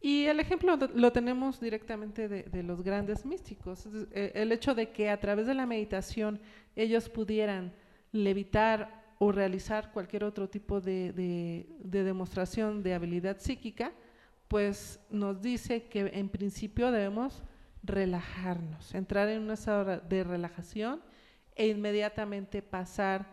[0.00, 3.88] Y el ejemplo lo tenemos directamente de, los grandes místicos.
[4.12, 6.40] Eh, el hecho de que a través de la meditación
[6.74, 7.72] ellos pudieran
[8.12, 13.92] levitar o realizar cualquier otro tipo de, demostración de habilidad psíquica,
[14.48, 17.42] pues nos dice que en principio debemos
[17.82, 21.00] relajarnos, entrar en un estado de relajación
[21.54, 23.26] e inmediatamente pasar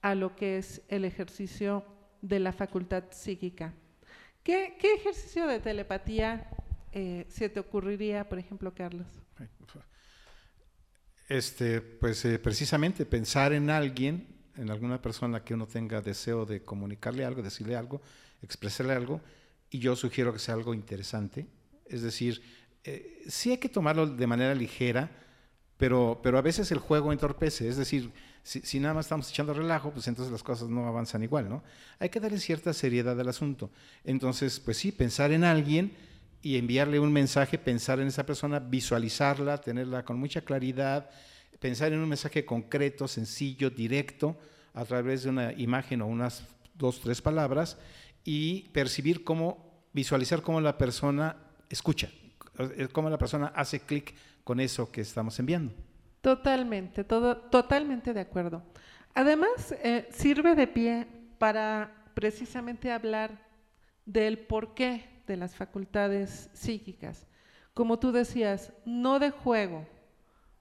[0.00, 1.84] a lo que es el ejercicio
[2.22, 3.74] de la facultad psíquica.
[4.46, 6.48] ¿Qué, ejercicio de telepatía
[6.92, 9.08] eh, se te ocurriría, por ejemplo, Carlos?
[11.28, 16.62] Este, pues eh, precisamente pensar en alguien, en alguna persona que uno tenga deseo de
[16.62, 18.00] comunicarle algo, decirle algo,
[18.40, 19.20] expresarle algo,
[19.68, 21.48] y yo sugiero que sea algo interesante.
[21.84, 22.40] Es decir,
[22.84, 25.10] eh, sí hay que tomarlo de manera ligera,
[25.76, 27.68] pero, pero a veces el juego entorpece.
[27.68, 28.12] Es decir,
[28.46, 31.64] si, nada más estamos echando relajo, pues entonces las cosas no avanzan igual, ¿no?
[31.98, 33.72] Hay que darle cierta seriedad al asunto.
[34.04, 35.92] Entonces, pues sí, pensar en alguien
[36.42, 41.10] y enviarle un mensaje, pensar en esa persona, visualizarla, tenerla con mucha claridad,
[41.58, 44.38] pensar en un mensaje concreto, sencillo, directo,
[44.74, 47.76] a través de una imagen o unas dos, tres palabras,
[48.24, 51.36] y percibir cómo, visualizar cómo la persona
[51.68, 52.10] escucha,
[52.92, 55.74] cómo la persona hace clic con eso que estamos enviando.
[56.26, 58.60] Totalmente, todo, totalmente de acuerdo.
[59.14, 61.06] Además, eh, sirve de pie
[61.38, 63.30] para precisamente hablar
[64.04, 67.28] del porqué de las facultades psíquicas.
[67.74, 69.86] Como tú decías, no de juego,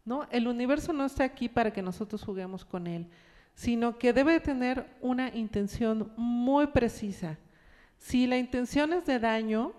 [0.06, 0.28] ¿no?
[0.30, 3.10] El universo no está aquí para que nosotros juguemos con él,
[3.56, 7.39] sino que debe tener una intención muy precisa.
[7.97, 9.73] Si la intención es de daño,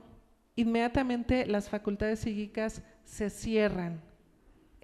[0.56, 4.00] inmediatamente las facultades psíquicas se cierran,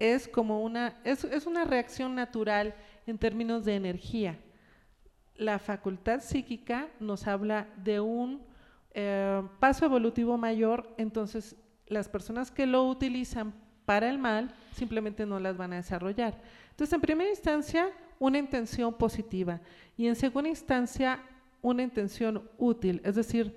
[0.03, 2.75] es como una, es, una reacción natural
[3.07, 4.37] en términos de energía.
[5.37, 8.43] La facultad psíquica nos habla de un
[8.93, 11.55] eh, paso evolutivo mayor, entonces
[11.87, 13.53] las personas que lo utilizan
[13.85, 16.37] para el mal simplemente no las van a desarrollar.
[16.71, 17.89] Entonces, en primera instancia,
[18.19, 19.61] una intención positiva
[19.95, 21.23] y en segunda instancia,
[21.61, 23.55] una intención útil, es decir,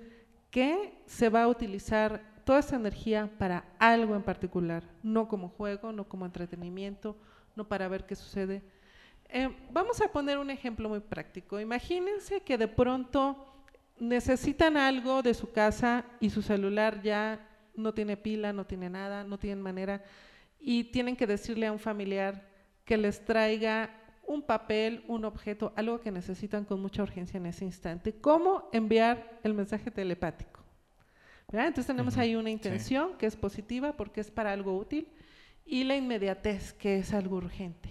[0.49, 5.91] que se va a utilizar toda esa energía para algo en particular, no como juego,
[5.91, 7.17] no como entretenimiento,
[7.57, 8.61] no para ver qué sucede.
[9.27, 11.59] Eh, vamos a poner un ejemplo muy práctico.
[11.59, 13.35] Imagínense que de pronto
[13.99, 19.25] necesitan algo de su casa y su celular ya no tiene pila, no tiene nada,
[19.25, 20.01] no tienen manera
[20.57, 22.47] y tienen que decirle a un familiar
[22.85, 23.89] que les traiga
[24.25, 28.13] un papel, un objeto, algo que necesitan con mucha urgencia en ese instante.
[28.13, 30.66] ¿Cómo enviar el mensaje telepático?
[31.51, 35.07] Entonces tenemos ahí una intención que es positiva porque es para algo útil
[35.65, 37.89] y la inmediatez que es algo urgente.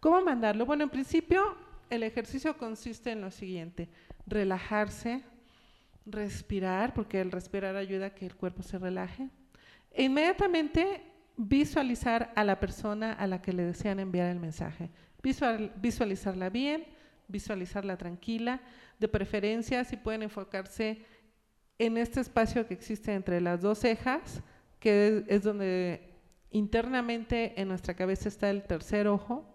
[0.00, 0.64] ¿Cómo mandarlo?
[0.64, 1.56] Bueno, en principio
[1.90, 3.88] el ejercicio consiste en lo siguiente,
[4.26, 5.22] relajarse,
[6.06, 9.28] respirar, porque el respirar ayuda a que el cuerpo se relaje,
[9.92, 11.02] e inmediatamente
[11.36, 14.88] visualizar a la persona a la que le desean enviar el mensaje.
[15.22, 16.84] visualizarla bien,
[17.28, 18.60] visualizarla tranquila,
[18.98, 21.04] de preferencia si pueden enfocarse
[21.80, 24.42] en este espacio que existe entre las dos cejas,
[24.78, 26.14] que es donde
[26.50, 29.50] internamente en nuestra cabeza está el tercer ojo,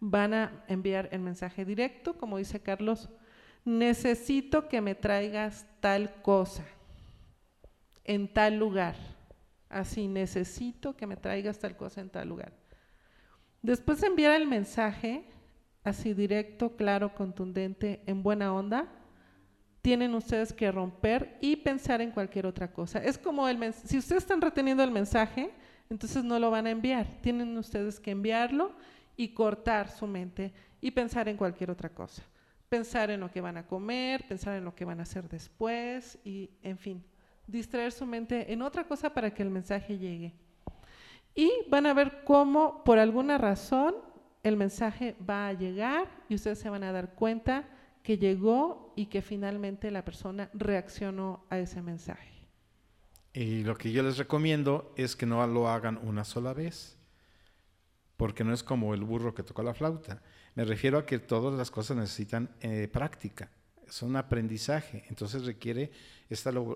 [0.00, 3.10] van a enviar el mensaje directo, como dice Carlos,
[3.64, 6.64] necesito que me traigas tal cosa
[8.02, 8.96] en tal lugar.
[9.68, 12.52] Así, necesito que me traigas tal cosa en tal lugar.
[13.62, 15.26] Después de enviar el mensaje,
[15.84, 18.88] así directo, claro, contundente, en buena onda,
[19.82, 23.00] tienen ustedes que romper y pensar en cualquier otra cosa.
[23.00, 25.50] Es como el si ustedes están reteniendo el mensaje,
[25.90, 27.06] entonces no lo van a enviar.
[27.20, 28.72] Tienen ustedes que enviarlo
[29.16, 32.22] y cortar su mente y pensar en cualquier otra cosa.
[32.68, 36.16] Pensar en lo que van a comer, pensar en lo que van a hacer después
[36.24, 37.04] y, en fin,
[37.46, 40.32] distraer su mente en otra cosa para que el mensaje llegue.
[41.34, 43.96] Y van a ver cómo, por alguna razón,
[44.42, 47.64] el mensaje va a llegar y ustedes se van a dar cuenta
[48.02, 52.32] que llegó y que finalmente la persona reaccionó a ese mensaje.
[53.32, 56.98] Y lo que yo les recomiendo es que no lo hagan una sola vez,
[58.16, 60.22] porque no es como el burro que tocó la flauta.
[60.54, 63.50] Me refiero a que todas las cosas necesitan eh, práctica,
[63.92, 65.90] es un aprendizaje, entonces requiere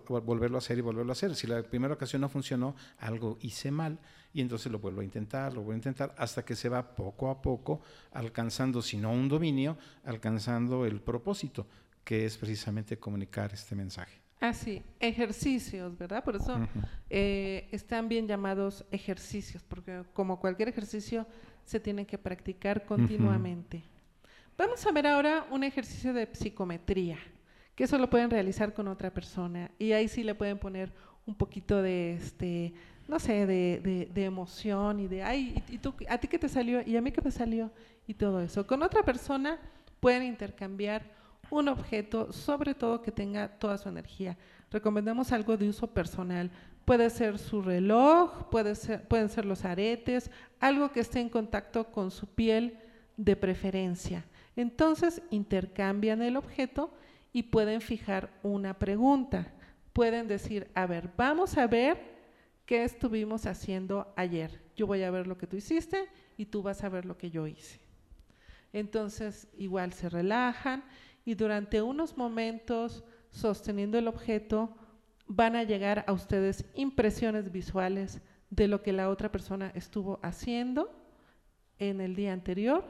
[0.09, 1.35] volverlo a hacer y volverlo a hacer.
[1.35, 3.98] Si la primera ocasión no funcionó, algo hice mal
[4.35, 7.31] y entonces lo vuelvo a intentar, lo vuelvo a intentar hasta que se va poco
[7.31, 7.81] a poco
[8.12, 11.66] alcanzando, si no un dominio, alcanzando el propósito,
[12.05, 14.20] que es precisamente comunicar este mensaje.
[14.38, 16.22] Ah, sí, ejercicios, ¿verdad?
[16.22, 16.68] Por eso
[17.09, 21.26] eh, están bien llamados ejercicios, porque como cualquier ejercicio
[21.64, 23.95] se tiene que practicar continuamente.
[24.59, 27.19] Vamos a ver ahora un ejercicio de psicometría,
[27.75, 30.90] que eso lo pueden realizar con otra persona y ahí sí le pueden poner
[31.27, 32.73] un poquito de, este,
[33.07, 36.81] no sé, de, de, emoción y de, ay, ¿y tú, a ti qué te salió?
[36.87, 37.71] ¿Y a mí qué me salió?
[38.07, 38.66] Y todo eso.
[38.66, 39.59] Con otra persona
[40.01, 41.03] pueden intercambiar
[41.51, 44.38] un objeto, sobre todo que tenga toda su energía.
[44.71, 46.51] Recomendamos algo de uso personal.
[46.87, 51.92] Puede ser su reloj, puede ser, pueden ser los aretes, algo que esté en contacto
[51.92, 52.79] con su piel
[53.19, 54.25] de preferencia.
[54.57, 56.90] Entonces intercambian el objeto
[57.33, 59.53] y pueden fijar una pregunta.
[59.92, 61.99] Pueden decir, a ver, vamos a ver
[62.64, 64.62] qué estuvimos haciendo ayer.
[64.75, 67.31] Yo voy a ver lo que tú hiciste y tú vas a ver lo que
[67.31, 67.79] yo hice.
[68.73, 70.85] Entonces, igual se relajan
[71.25, 74.75] y durante unos momentos, sosteniendo el objeto,
[75.27, 80.90] van a llegar a ustedes impresiones visuales de lo que la otra persona estuvo haciendo
[81.79, 82.85] en el día anterior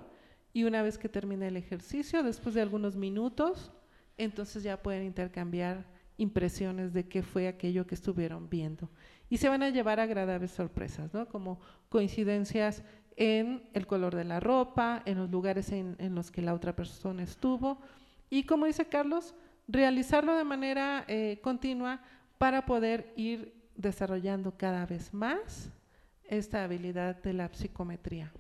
[0.57, 3.71] y una vez que termine el ejercicio, después de algunos minutos,
[4.17, 5.85] entonces ya pueden intercambiar
[6.17, 8.89] impresiones de qué fue aquello que estuvieron viendo.
[9.29, 11.29] Y se van a llevar agradables sorpresas, ¿no?
[11.29, 12.83] Como coincidencias
[13.17, 16.75] en el color de la ropa, en los lugares en, en los que la otra
[16.75, 17.79] persona estuvo.
[18.31, 19.35] Y como dice Carlos,
[19.69, 22.01] realizarlo de manera eh, continua
[22.39, 25.71] para poder ir desarrollando cada vez más
[26.25, 28.33] esta habilidad de la psicometría.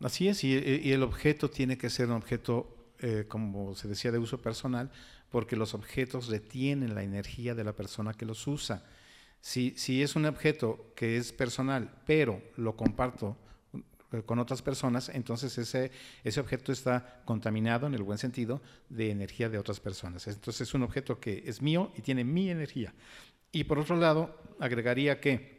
[0.00, 4.18] Así es, y, el objeto tiene que ser un objeto, eh, como se decía, de
[4.18, 4.90] uso personal,
[5.30, 8.84] porque los objetos retienen la energía de la persona que los usa.
[9.40, 13.36] Si, si es un objeto que es personal, pero lo comparto
[14.12, 15.90] eh, con otras personas, entonces ese,
[16.24, 20.26] ese objeto está contaminado en el buen sentido de energía de otras personas.
[20.26, 22.94] Entonces es un objeto que es mío y tiene mi energía.
[23.50, 25.56] Y por otro lado, agregaría que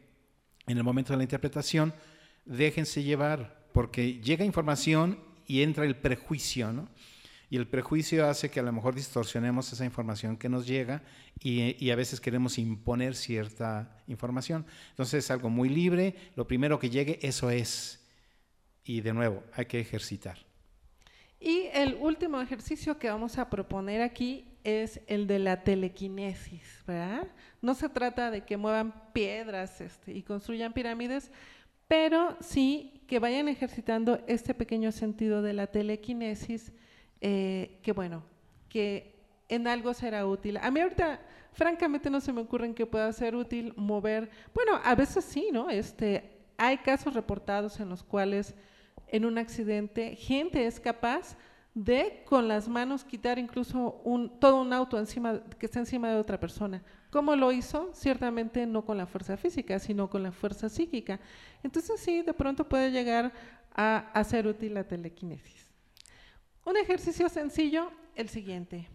[0.68, 1.94] en el momento de la interpretación,
[2.46, 6.90] déjense llevar, porque llega información y entra el prejuicio, ¿no?
[7.48, 11.04] Y el prejuicio hace que a lo mejor distorsionemos esa información que nos llega
[11.40, 14.66] y, a veces queremos imponer cierta información.
[14.90, 18.04] Entonces es algo muy libre, lo primero que llegue, eso es
[18.84, 20.40] y de nuevo, hay que ejercitar.
[21.40, 27.28] Y el último ejercicio que vamos a proponer aquí es el de la telequinesis, ¿verdad?
[27.62, 31.30] No se trata de que muevan piedras este, y construyan pirámides,
[31.88, 36.74] pero sí que vayan ejercitando este pequeño sentido de la telequinesis,
[37.22, 38.24] eh, que bueno,
[38.70, 39.16] que
[39.50, 40.58] en algo será útil.
[40.58, 41.22] A mí ahorita,
[41.54, 45.50] francamente, no se me ocurre en que pueda ser útil mover, bueno, a veces sí,
[45.52, 45.70] ¿no?
[45.70, 48.54] Este, hay casos reportados en los cuales
[49.08, 51.38] en un accidente, gente es capaz
[51.74, 56.18] de con las manos quitar incluso un, todo un auto encima, que está encima de
[56.18, 56.84] otra persona.
[57.10, 57.90] ¿Cómo lo hizo?
[57.94, 61.20] Ciertamente no con la fuerza física, sino con la fuerza psíquica.
[61.64, 63.32] Entonces sí, de pronto puede llegar
[63.74, 65.72] a, a ser útil la telequinesis.
[66.66, 68.90] Un ejercicio sencillo, el siguiente.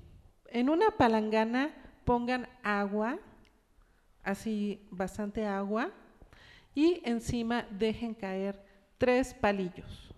[0.46, 3.18] En una palangana pongan agua,
[4.22, 5.90] así bastante agua,
[6.74, 8.62] y encima dejen caer
[8.98, 10.12] tres palillos.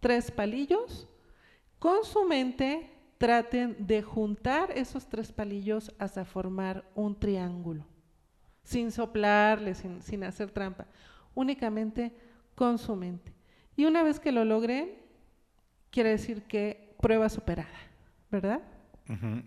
[0.00, 1.08] Tres palillos.
[1.78, 2.91] Con su mente
[3.22, 7.86] traten de juntar esos tres palillos hasta formar un triángulo,
[8.64, 10.88] sin soplarle, sin, hacer trampa,
[11.32, 12.12] únicamente
[12.56, 13.32] con su mente.
[13.76, 14.98] Y una vez que lo logren,
[15.92, 17.78] quiere decir que prueba superada,
[18.28, 18.60] ¿verdad?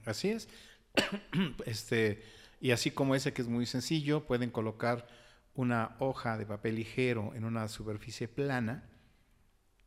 [0.06, 0.48] así es.
[1.66, 2.24] este,
[2.62, 5.06] y así como ese que es muy sencillo, pueden colocar
[5.54, 8.90] una hoja de papel ligero en una superficie plana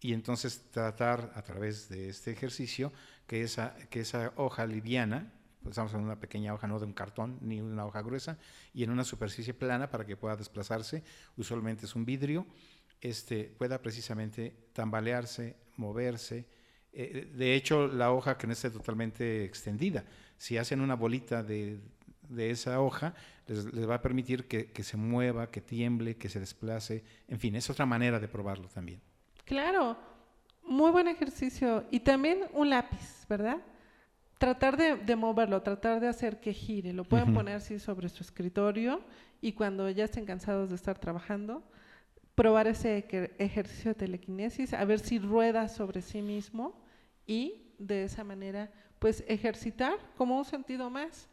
[0.00, 2.92] y entonces tratar a través de este ejercicio
[3.26, 5.32] que esa, que esa hoja liviana,
[5.62, 8.38] pues estamos en una pequeña hoja, no de un cartón ni una hoja gruesa,
[8.72, 11.02] y en una superficie plana para que pueda desplazarse,
[11.36, 12.46] usualmente es un vidrio,
[13.00, 16.46] este, pueda precisamente tambalearse, moverse.
[16.92, 20.04] Eh, de hecho, la hoja que no esté totalmente extendida,
[20.36, 21.80] si hacen una bolita de,
[22.28, 23.14] de esa hoja,
[23.46, 27.40] les, les, va a permitir que, que se mueva, que tiemble, que se desplace, en
[27.40, 29.00] fin, es otra manera de probarlo también.
[29.48, 29.96] Claro,
[30.62, 31.86] muy buen ejercicio.
[31.90, 33.56] Y también un lápiz, ¿verdad?
[34.36, 36.92] Tratar de, moverlo, tratar de hacer que gire.
[36.92, 39.00] Lo pueden poner así sobre su escritorio
[39.40, 41.64] y cuando ya estén cansados de estar trabajando,
[42.34, 43.06] probar ese
[43.38, 46.84] ejercicio de telequinesis, a ver si rueda sobre sí mismo
[47.26, 51.26] y de esa manera, pues ejercitar como un sentido más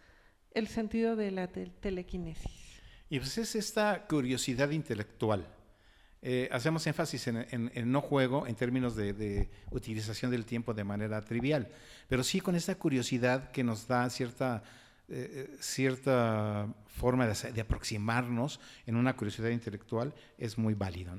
[0.51, 2.81] el sentido de la telequinesis.
[3.09, 5.45] Y pues es esta curiosidad intelectual
[6.27, 11.23] eh, hacemos énfasis en, en, no juego en términos de, utilización del tiempo de manera
[11.23, 11.67] trivial,
[12.07, 14.63] pero sí con esta curiosidad que nos da cierta,
[15.07, 21.13] eh, eh, cierta forma de, aproximarnos en una curiosidad intelectual es muy válido.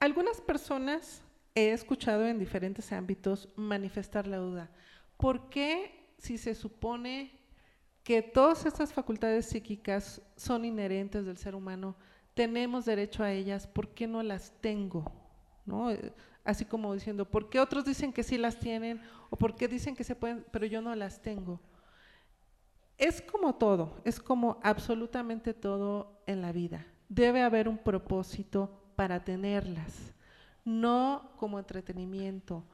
[0.00, 1.22] algunas personas
[1.54, 4.68] he escuchado en diferentes ámbitos manifestar la duda.
[5.16, 7.38] ¿Por qué si se supone
[8.02, 11.94] que todas estas facultades psíquicas son inherentes del ser humano,
[12.34, 15.10] tenemos derecho a ellas, ¿por qué no las tengo?
[15.64, 15.90] ¿No?
[15.90, 16.12] Eh,
[16.44, 19.00] así como diciendo, ¿por qué otros dicen que sí las tienen?
[19.30, 21.60] ¿O por qué dicen que se pueden, pero yo no las tengo?
[22.98, 26.86] Es como todo, es como absolutamente todo en la vida.
[27.08, 30.12] Debe haber un propósito para tenerlas,
[30.64, 32.64] no como entretenimiento,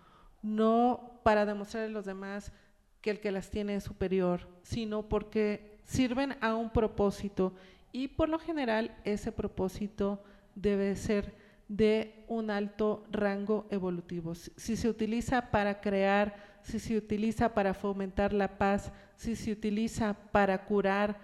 [0.43, 2.53] no para demostrarle a los demás
[3.01, 7.55] que el que las tiene es superior, sino porque sirven a un propósito
[7.93, 10.23] y por lo general ese propósito
[10.55, 11.35] debe ser
[11.69, 14.35] de un alto rango evolutivo.
[14.35, 20.15] Si se utiliza para crear, si se utiliza para fomentar la paz, si se utiliza
[20.33, 21.21] para curar,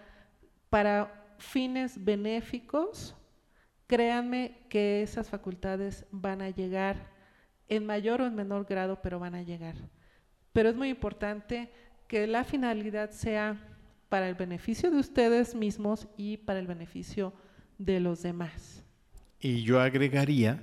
[0.71, 3.17] para fines benéficos,
[3.87, 7.11] créanme que esas facultades van a llegar
[7.69, 9.75] en mayor o en menor grado, pero van a llegar.
[10.53, 11.71] Pero es muy importante
[12.07, 13.76] que la finalidad sea
[14.09, 17.33] para el beneficio de ustedes mismos y para el beneficio
[17.79, 18.83] de los demás.
[19.41, 20.63] Y yo agregaría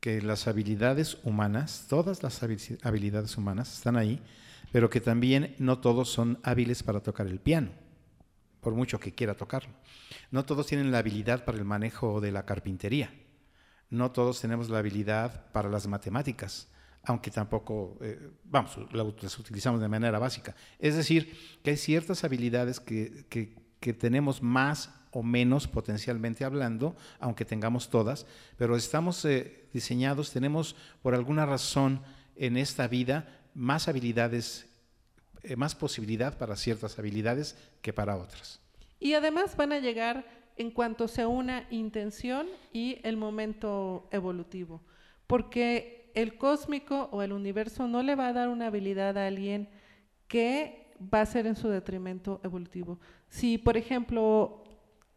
[0.00, 4.20] que las habilidades humanas, todas las habilidades humanas están ahí,
[4.70, 7.70] pero que también no todos son hábiles para tocar el piano,
[8.60, 9.72] por mucho que quiera tocarlo.
[10.30, 13.14] No todos tienen la habilidad para el manejo de la carpintería.
[13.88, 16.68] No todos tenemos la habilidad para las matemáticas
[17.06, 20.54] aunque tampoco, eh, vamos, las utilizamos de manera básica.
[20.78, 27.44] Es decir, que hay ciertas habilidades que, que, tenemos más o menos potencialmente hablando, aunque
[27.44, 28.26] tengamos todas,
[28.56, 32.00] pero estamos eh, diseñados, tenemos por alguna razón
[32.34, 34.66] en esta vida más habilidades,
[35.42, 38.58] eh, más posibilidad para ciertas habilidades que para otras.
[38.98, 40.24] Y además van a llegar
[40.56, 44.80] en cuanto sea una intención y el momento evolutivo,
[45.26, 49.68] porque el cósmico o el universo no le va a dar una habilidad a alguien
[50.28, 52.98] que va a ser en su detrimento evolutivo.
[53.28, 54.64] Si, por ejemplo,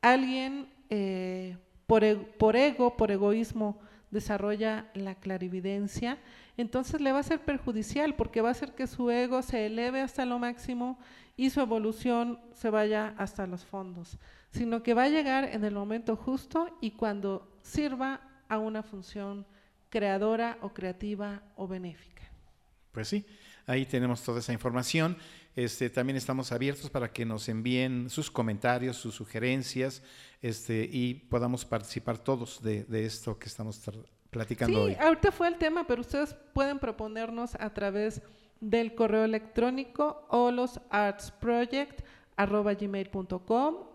[0.01, 3.79] alguien eh, por, e, por ego, por egoísmo,
[4.11, 6.17] desarrolla la clarividencia,
[6.55, 10.01] entonces le va a ser perjudicial porque va a hacer que su ego se eleve
[10.01, 10.97] hasta lo máximo
[11.35, 14.17] y su evolución se vaya hasta los fondos,
[14.49, 19.45] sino que va a llegar en el momento justo y cuando sirva a una función
[19.89, 22.23] creadora o creativa o benéfica.
[22.91, 23.25] Pues sí,
[23.65, 25.17] ahí tenemos toda esa información.
[25.55, 30.03] Este, también estamos abiertos para que nos envíen sus comentarios, sus sugerencias,
[30.41, 33.81] este, y podamos participar todos de, esto que estamos
[34.29, 34.93] platicando hoy.
[34.93, 38.21] Sí, ahorita fue el tema, pero ustedes pueden proponernos a través
[38.59, 40.79] del correo electrónico o los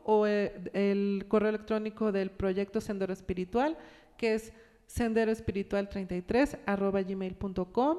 [0.05, 3.79] o el, el correo electrónico del proyecto Sendero Espiritual,
[4.17, 4.53] que es
[4.95, 7.99] senderoespiritual33 arroba gmail.com.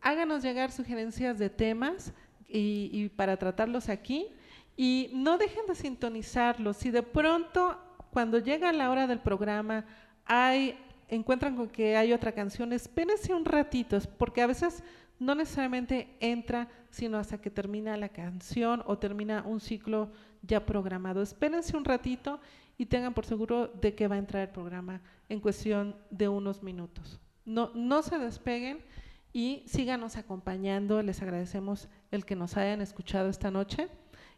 [0.00, 2.12] Háganos llegar sugerencias de temas
[2.48, 4.28] y, para tratarlos aquí.
[4.76, 6.76] Y no dejen de sintonizarlos.
[6.76, 7.78] Si de pronto,
[8.10, 9.86] cuando llega la hora del programa,
[10.26, 10.78] hay,
[11.08, 14.82] encuentran con que hay otra canción, espérense un ratito, porque a veces
[15.18, 20.10] no necesariamente entra, sino hasta que termina la canción o termina un ciclo
[20.42, 21.22] ya programado.
[21.22, 22.38] Espérense un ratito
[22.78, 26.62] y tengan por seguro de que va a entrar el programa en cuestión de unos
[26.62, 27.20] minutos.
[27.44, 28.78] No, no se despeguen
[29.32, 31.02] y síganos acompañando.
[31.02, 33.88] Les agradecemos el que nos hayan escuchado esta noche.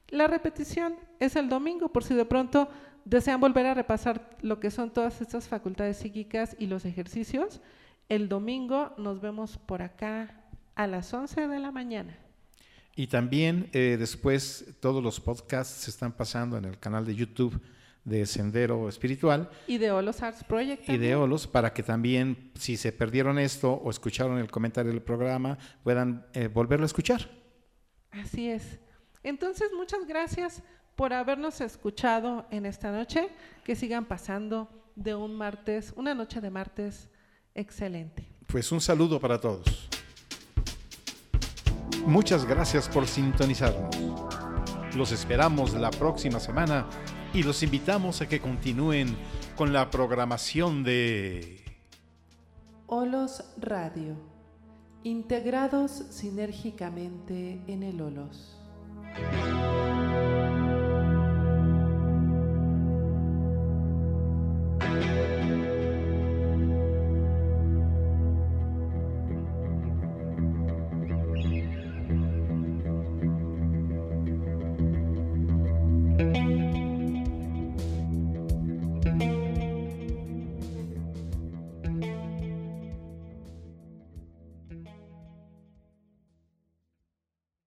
[0.09, 2.69] La repetición es el domingo, por si de pronto
[3.05, 7.61] desean volver a repasar lo que son todas estas facultades psíquicas y los ejercicios.
[8.09, 12.17] El domingo nos vemos por acá a las 11 de la mañana.
[12.97, 17.61] Y también eh, después todos los podcasts se están pasando en el canal de YouTube
[18.09, 19.51] de Sendero Espiritual.
[19.67, 20.89] Y de Olos Arts Project.
[20.89, 25.03] Y de Olos, para que también, si se perdieron esto o escucharon el comentario del
[25.03, 27.29] programa, puedan eh, volverlo a escuchar.
[28.11, 28.79] Así es.
[29.23, 30.63] Entonces, muchas gracias
[30.97, 33.29] por habernos escuchado en esta noche.
[33.65, 37.09] Que sigan pasando de un martes, una noche de martes
[37.55, 38.27] excelente.
[38.47, 39.89] Pues un saludo para todos.
[42.07, 43.95] Muchas gracias por sintonizarnos.
[44.97, 46.87] Los esperamos la próxima semana
[47.33, 49.17] y los invitamos a que continúen
[49.57, 51.65] con la programación de
[52.87, 54.17] Olos Radio,
[55.03, 58.57] integrados sinérgicamente en el Olos.